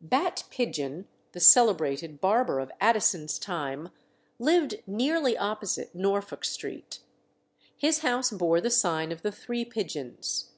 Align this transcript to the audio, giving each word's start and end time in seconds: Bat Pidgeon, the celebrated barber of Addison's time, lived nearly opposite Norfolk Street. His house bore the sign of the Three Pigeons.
Bat 0.00 0.42
Pidgeon, 0.50 1.06
the 1.30 1.38
celebrated 1.38 2.20
barber 2.20 2.58
of 2.58 2.72
Addison's 2.80 3.38
time, 3.38 3.90
lived 4.40 4.82
nearly 4.88 5.38
opposite 5.38 5.94
Norfolk 5.94 6.44
Street. 6.44 6.98
His 7.76 8.00
house 8.00 8.32
bore 8.32 8.60
the 8.60 8.70
sign 8.70 9.12
of 9.12 9.22
the 9.22 9.30
Three 9.30 9.64
Pigeons. 9.64 10.50